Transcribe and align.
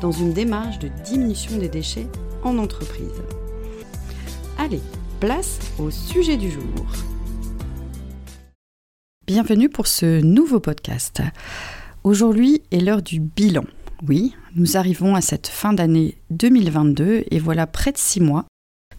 dans 0.00 0.12
une 0.12 0.32
démarche 0.32 0.78
de 0.78 0.88
diminution 1.04 1.58
des 1.58 1.68
déchets 1.68 2.06
en 2.42 2.58
entreprise. 2.58 3.22
Allez, 4.58 4.80
place 5.20 5.58
au 5.78 5.90
sujet 5.90 6.36
du 6.36 6.50
jour. 6.50 6.62
Bienvenue 9.26 9.68
pour 9.68 9.86
ce 9.86 10.20
nouveau 10.22 10.58
podcast. 10.58 11.22
Aujourd'hui 12.02 12.62
est 12.72 12.80
l'heure 12.80 13.02
du 13.02 13.20
bilan. 13.20 13.64
Oui, 14.08 14.34
nous 14.56 14.76
arrivons 14.76 15.14
à 15.14 15.20
cette 15.20 15.46
fin 15.46 15.74
d'année 15.74 16.16
2022 16.30 17.24
et 17.30 17.38
voilà 17.38 17.66
près 17.66 17.92
de 17.92 17.98
six 17.98 18.20
mois 18.20 18.46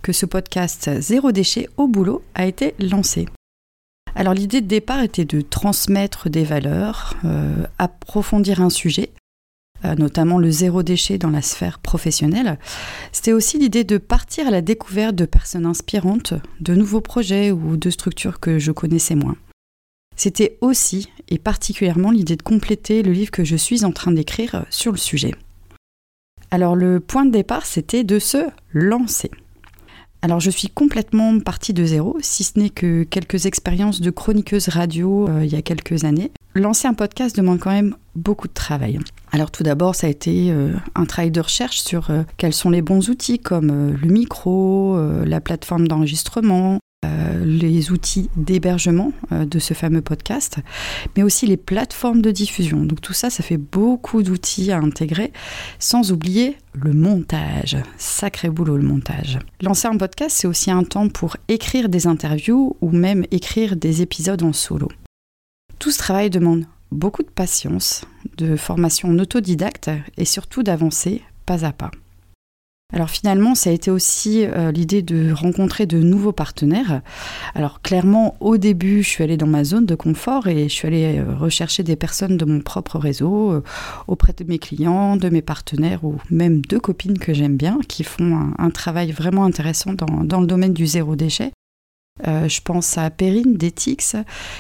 que 0.04 0.14
ce 0.14 0.26
podcast 0.26 0.90
Zéro 1.00 1.32
déchet 1.32 1.68
au 1.78 1.88
boulot 1.88 2.22
a 2.36 2.46
été 2.46 2.76
lancé. 2.80 3.28
Alors 4.16 4.34
l'idée 4.34 4.62
de 4.62 4.68
départ 4.68 5.02
était 5.02 5.26
de 5.26 5.42
transmettre 5.42 6.30
des 6.30 6.44
valeurs, 6.44 7.16
euh, 7.26 7.66
approfondir 7.80 8.62
un 8.62 8.70
sujet, 8.70 9.12
notamment 9.84 10.38
le 10.38 10.52
zéro 10.52 10.84
déchet 10.84 11.18
dans 11.18 11.30
la 11.30 11.42
sphère 11.42 11.80
professionnelle. 11.80 12.60
C'était 13.12 13.34
aussi 13.34 13.58
l'idée 13.58 13.84
de 13.84 13.98
partir 13.98 14.48
à 14.48 14.52
la 14.52 14.62
découverte 14.62 15.16
de 15.16 15.26
personnes 15.26 15.66
inspirantes, 15.66 16.34
de 16.60 16.76
nouveaux 16.76 17.02
projets 17.02 17.52
ou 17.52 17.78
de 17.78 17.90
structures 17.90 18.40
que 18.40 18.60
je 18.60 18.72
connaissais 18.72 19.16
moins. 19.16 19.36
C'était 20.16 20.58
aussi 20.62 21.10
et 21.30 21.40
particulièrement 21.40 22.12
l'idée 22.12 22.36
de 22.36 22.44
compléter 22.44 23.02
le 23.02 23.12
livre 23.12 23.32
que 23.32 23.44
je 23.44 23.56
suis 23.56 23.86
en 23.86 23.92
train 23.92 24.12
d'écrire 24.12 24.66
sur 24.70 24.92
le 24.92 24.98
sujet. 24.98 25.34
Alors 26.52 26.76
le 26.76 27.00
point 27.00 27.26
de 27.26 27.32
départ, 27.32 27.66
c'était 27.66 28.04
de 28.04 28.20
se 28.20 28.46
lancer. 28.74 29.32
Alors 30.22 30.40
je 30.40 30.52
suis 30.52 30.68
complètement 30.68 31.40
partie 31.40 31.74
de 31.74 31.84
zéro, 31.84 32.18
si 32.22 32.44
ce 32.44 32.60
n'est 32.60 32.70
que 32.70 33.04
quelques 33.04 33.48
expériences 33.48 34.02
de 34.02 34.12
chroniqueuse 34.12 34.70
radio 34.70 35.28
euh, 35.28 35.44
il 35.44 35.52
y 35.52 35.56
a 35.56 35.64
quelques 35.64 36.04
années. 36.04 36.32
Lancer 36.54 36.88
un 36.88 36.94
podcast 36.94 37.36
demande 37.36 37.60
quand 37.60 37.72
même 37.72 37.96
beaucoup 38.16 38.48
de 38.48 38.54
travail. 38.54 39.00
Alors 39.32 39.52
tout 39.52 39.64
d'abord, 39.64 39.96
ça 39.96 40.08
a 40.08 40.10
été 40.10 40.52
euh, 40.52 40.74
un 40.96 41.06
travail 41.06 41.32
de 41.32 41.40
recherche 41.40 41.80
sur 41.80 42.10
euh, 42.10 42.24
quels 42.38 42.54
sont 42.54 42.70
les 42.70 42.82
bons 42.82 43.10
outils 43.10 43.40
comme 43.40 43.96
le 43.96 44.08
micro, 44.08 45.00
la 45.26 45.40
plateforme 45.40 45.88
d'enregistrement, 45.88 46.80
euh, 47.04 47.44
les 47.44 47.92
outils 47.92 48.30
d'hébergement 48.38 49.12
euh, 49.32 49.46
de 49.46 49.58
ce 49.58 49.74
fameux 49.74 50.04
podcast, 50.04 50.58
mais 51.18 51.24
aussi 51.24 51.48
les 51.48 51.58
plateformes 51.58 52.22
de 52.22 52.30
diffusion. 52.30 52.86
Donc 52.86 53.02
tout 53.02 53.14
ça, 53.14 53.32
ça 53.32 53.42
fait 53.42 53.58
beaucoup 53.58 54.22
d'outils 54.22 54.72
à 54.72 54.78
intégrer, 54.78 55.34
sans 55.80 56.12
oublier 56.12 56.58
le 56.74 56.94
montage. 56.94 57.78
Sacré 57.98 58.52
boulot 58.52 58.78
le 58.78 58.84
montage. 58.84 59.40
Lancer 59.62 59.88
un 59.88 59.98
podcast, 59.98 60.38
c'est 60.40 60.48
aussi 60.48 60.70
un 60.70 60.84
temps 60.84 61.10
pour 61.10 61.38
écrire 61.48 61.90
des 61.90 62.06
interviews 62.06 62.78
ou 62.82 62.92
même 62.92 63.26
écrire 63.32 63.76
des 63.76 64.04
épisodes 64.04 64.44
en 64.44 64.54
solo. 64.54 64.88
Tout 65.82 65.90
ce 65.90 65.98
travail 65.98 66.30
demande 66.30 66.66
beaucoup 66.92 67.24
de 67.24 67.30
patience, 67.30 68.06
de 68.38 68.56
formation 68.56 69.10
en 69.10 69.18
autodidacte 69.18 69.90
et 70.16 70.26
surtout 70.26 70.62
d'avancer 70.62 71.24
pas 71.48 71.66
à 71.66 71.72
pas. 71.72 71.90
Alors 72.94 73.10
finalement, 73.10 73.56
ça 73.56 73.72
a 73.72 73.74
été 73.74 73.90
aussi 73.90 74.46
euh, 74.46 74.72
l'idée 74.72 75.02
de 75.02 75.32
rencontrer 75.32 75.88
de 75.88 75.98
nouveaux 75.98 76.34
partenaires. 76.34 77.02
Alors 77.56 77.82
clairement, 77.82 78.36
au 78.42 78.58
début, 78.58 79.02
je 79.02 79.10
suis 79.10 79.24
allée 79.24 79.38
dans 79.38 79.48
ma 79.48 79.64
zone 79.64 79.88
de 79.88 79.96
confort 79.96 80.46
et 80.46 80.70
je 80.70 80.74
suis 80.74 80.88
allée 80.88 81.18
euh, 81.18 81.36
rechercher 81.36 81.82
des 81.82 81.96
personnes 81.96 82.38
de 82.38 82.46
mon 82.46 82.60
propre 82.60 83.00
réseau, 83.00 83.52
euh, 83.52 83.64
auprès 84.06 84.34
de 84.34 84.44
mes 84.44 84.60
clients, 84.60 85.16
de 85.16 85.30
mes 85.30 85.42
partenaires 85.42 86.04
ou 86.04 86.18
même 86.30 86.62
de 86.64 86.78
copines 86.78 87.18
que 87.18 87.34
j'aime 87.34 87.58
bien, 87.58 87.80
qui 87.88 88.04
font 88.04 88.52
un, 88.56 88.70
travail 88.70 89.12
vraiment 89.14 89.46
intéressant 89.46 89.94
dans, 89.94 90.42
le 90.42 90.46
domaine 90.46 90.74
du 90.74 90.86
zéro 90.86 91.16
déchet. 91.16 91.54
Je 92.24 92.62
pense 92.62 92.98
à 92.98 93.10
Perrine 93.10 93.56
d'Ethics, 93.56 94.16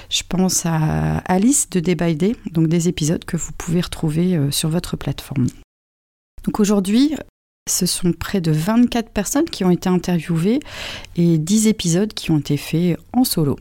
je 0.09 0.23
pense 0.27 0.65
à 0.65 1.17
Alice 1.19 1.69
de 1.69 1.79
Day 1.79 2.35
donc 2.51 2.67
des 2.67 2.87
épisodes 2.87 3.23
que 3.25 3.37
vous 3.37 3.51
pouvez 3.57 3.81
retrouver 3.81 4.39
sur 4.51 4.69
votre 4.69 4.97
plateforme. 4.97 5.47
Donc 6.43 6.59
aujourd'hui, 6.59 7.15
ce 7.69 7.85
sont 7.85 8.11
près 8.13 8.41
de 8.41 8.51
24 8.51 9.09
personnes 9.09 9.45
qui 9.45 9.63
ont 9.63 9.69
été 9.69 9.89
interviewées 9.89 10.59
et 11.15 11.37
10 11.37 11.67
épisodes 11.67 12.13
qui 12.13 12.31
ont 12.31 12.39
été 12.39 12.57
faits 12.57 12.97
en 13.13 13.23
solo. 13.23 13.57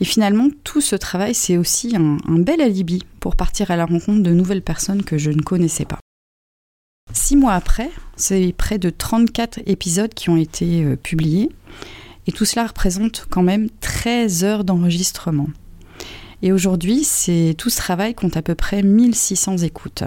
Et 0.00 0.04
finalement, 0.04 0.48
tout 0.64 0.80
ce 0.80 0.96
travail, 0.96 1.34
c'est 1.34 1.56
aussi 1.56 1.96
un, 1.96 2.18
bel 2.38 2.60
alibi 2.60 3.04
pour 3.20 3.36
partir 3.36 3.70
à 3.70 3.76
la 3.76 3.86
rencontre 3.86 4.22
de 4.22 4.32
nouvelles 4.32 4.62
personnes 4.62 5.02
que 5.02 5.16
je 5.16 5.30
ne 5.30 5.40
connaissais 5.40 5.86
pas. 5.86 5.98
Six 7.12 7.36
mois 7.36 7.54
après, 7.54 7.90
c'est 8.16 8.52
près 8.56 8.78
de 8.78 8.90
34 8.90 9.60
épisodes 9.66 10.12
qui 10.12 10.28
ont 10.28 10.36
été 10.36 10.84
euh, 10.84 10.96
publiés, 10.96 11.50
et 12.26 12.32
tout 12.32 12.44
cela 12.44 12.66
représente 12.66 13.26
quand 13.30 13.42
même 13.42 13.68
13 13.80 14.44
heures 14.44 14.64
d'enregistrement. 14.64 15.48
Et 16.42 16.52
aujourd'hui, 16.52 17.04
c'est 17.04 17.54
tout 17.56 17.70
ce 17.70 17.78
travail 17.78 18.14
compte 18.14 18.36
à 18.36 18.42
peu 18.42 18.54
près 18.54 18.82
1600 18.82 19.58
écoutes. 19.58 20.04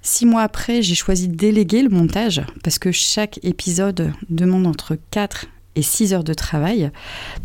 Six 0.00 0.26
mois 0.26 0.42
après, 0.42 0.82
j'ai 0.82 0.96
choisi 0.96 1.28
de 1.28 1.36
déléguer 1.36 1.82
le 1.82 1.88
montage 1.88 2.42
parce 2.64 2.80
que 2.80 2.90
chaque 2.90 3.38
épisode 3.44 4.12
demande 4.30 4.66
entre 4.66 4.96
4 5.12 5.46
et 5.76 5.82
6 5.82 6.12
heures 6.12 6.24
de 6.24 6.34
travail. 6.34 6.90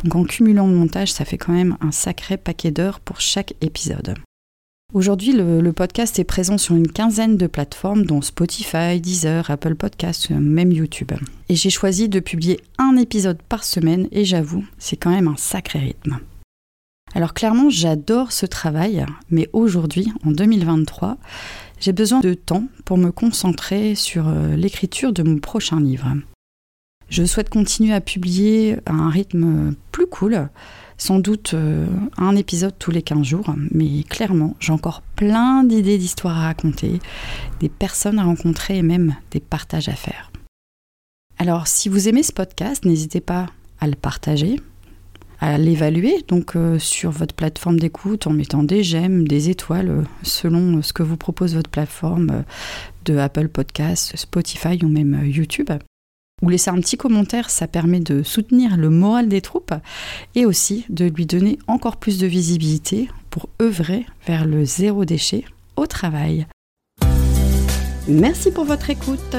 Donc 0.04 0.16
en 0.16 0.24
cumulant 0.24 0.68
le 0.68 0.74
montage, 0.74 1.12
ça 1.12 1.24
fait 1.24 1.38
quand 1.38 1.54
même 1.54 1.78
un 1.82 1.92
sacré 1.92 2.36
paquet 2.36 2.72
d'heures 2.72 3.00
pour 3.00 3.22
chaque 3.22 3.54
épisode. 3.62 4.16
Aujourd'hui, 4.94 5.34
le, 5.34 5.74
podcast 5.74 6.18
est 6.18 6.24
présent 6.24 6.58
sur 6.58 6.74
une 6.74 6.88
quinzaine 6.88 7.36
de 7.36 7.48
plateformes, 7.48 8.06
dont 8.06 8.22
Spotify, 8.22 9.02
Deezer, 9.02 9.52
Apple 9.52 9.76
Podcasts, 9.76 10.30
même 10.30 10.72
YouTube. 10.72 11.12
Et 11.50 11.56
j'ai 11.56 11.70
choisi 11.70 12.08
de 12.08 12.22
publier 12.22 12.62
un 12.78 12.96
épisode 12.96 13.42
par 13.42 13.66
semaine, 13.66 14.08
et 14.14 14.24
j'avoue, 14.24 14.66
c'est 14.78 14.96
quand 14.96 15.10
même 15.10 15.28
un 15.28 15.36
sacré 15.36 15.80
rythme. 15.80 16.20
Alors 17.14 17.34
clairement, 17.34 17.70
j'adore 17.70 18.32
ce 18.32 18.46
travail, 18.46 19.06
mais 19.30 19.50
aujourd'hui, 19.52 20.08
en 20.26 20.32
2023, 20.32 21.18
j'ai 21.82 21.92
besoin 21.92 22.22
de 22.22 22.34
temps 22.34 22.64
pour 22.86 22.98
me 22.98 23.12
concentrer 23.12 23.94
sur 23.94 24.30
euh, 24.30 24.56
l'écriture 24.56 25.12
de 25.12 25.22
mon 25.22 25.40
prochain 25.40 25.82
livre. 25.82 26.08
Je 27.10 27.24
souhaite 27.24 27.50
continuer 27.50 27.94
à 27.94 28.02
publier 28.02 28.78
à 28.86 28.92
un 28.92 29.10
rythme 29.10 29.76
plus 29.92 30.08
cool, 30.08 30.50
sans 30.98 31.20
doute 31.20 31.54
euh, 31.54 31.88
un 32.18 32.36
épisode 32.36 32.74
tous 32.78 32.92
les 32.92 33.02
15 33.02 33.26
jours, 33.26 33.56
mais 33.72 34.04
clairement, 34.04 34.56
j'ai 34.60 34.74
encore 34.74 35.02
plein 35.16 35.64
d'idées 35.64 35.98
d'histoires 35.98 36.38
à 36.38 36.48
raconter, 36.48 37.00
des 37.62 37.70
personnes 37.70 38.20
à 38.20 38.26
rencontrer 38.26 38.78
et 38.78 38.82
même 38.82 39.16
des 39.32 39.40
partages 39.40 39.88
à 39.88 39.96
faire. 39.96 40.32
Alors, 41.38 41.68
si 41.68 41.88
vous 41.88 42.10
aimez 42.10 42.24
ce 42.24 42.34
podcast, 42.34 42.84
n'hésitez 42.84 43.22
pas 43.22 43.46
à 43.80 43.88
le 43.88 43.96
partager, 43.96 44.60
à 45.40 45.58
l'évaluer 45.58 46.26
donc 46.28 46.56
euh, 46.56 46.78
sur 46.78 47.12
votre 47.12 47.36
plateforme 47.36 47.80
d'écoute 47.80 48.28
en 48.28 48.34
mettant 48.34 48.64
des 48.64 48.84
j'aime, 48.84 49.28
des 49.28 49.50
étoiles 49.50 49.90
euh, 49.90 50.04
selon 50.24 50.82
ce 50.82 50.92
que 50.92 51.04
vous 51.04 51.18
propose 51.18 51.56
votre 51.56 51.70
plateforme 51.70 52.44
de 53.06 53.18
Apple 53.18 53.48
Podcasts, 53.48 54.18
Spotify 54.18 54.78
ou 54.84 54.90
même 54.90 55.24
YouTube. 55.24 55.70
Ou 56.44 56.50
laisser 56.50 56.70
un 56.70 56.80
petit 56.80 56.98
commentaire, 56.98 57.50
ça 57.50 57.68
permet 57.68 58.00
de 58.00 58.22
soutenir 58.24 58.78
le 58.78 58.90
moral 58.90 59.28
des 59.28 59.42
troupes 59.42 59.74
et 60.36 60.46
aussi 60.46 60.86
de 60.90 61.06
lui 61.06 61.26
donner 61.26 61.58
encore 61.68 61.98
plus 61.98 62.20
de 62.20 62.28
visibilité 62.28 63.10
pour 63.30 63.50
œuvrer 63.62 64.06
vers 64.26 64.46
le 64.46 64.64
zéro 64.64 65.04
déchet 65.04 65.46
au 65.76 65.88
travail. 65.88 66.46
Merci 68.08 68.52
pour 68.52 68.66
votre 68.66 68.90
écoute. 68.90 69.36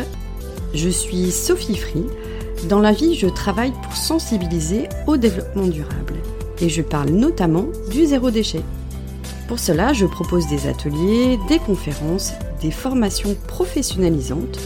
Je 0.75 0.89
suis 0.89 1.31
Sophie 1.31 1.77
Free 1.77 2.05
dans 2.67 2.81
la 2.81 2.93
vie, 2.93 3.15
je 3.15 3.29
travaille 3.29 3.73
pour 3.83 3.97
sensibiliser 3.97 4.89
au 5.07 5.17
développement 5.17 5.69
durable 5.69 6.15
et 6.61 6.69
je 6.69 6.83
parle 6.83 7.11
notamment 7.11 7.67
du 7.91 8.05
zéro 8.05 8.31
déchet. 8.31 8.63
Pour 9.47 9.59
cela, 9.59 9.93
je 9.93 10.05
propose 10.05 10.49
des 10.49 10.67
ateliers, 10.67 11.39
des 11.49 11.59
conférences, 11.59 12.33
des 12.61 12.73
formations 12.73 13.35
professionnalisantes, 13.47 14.59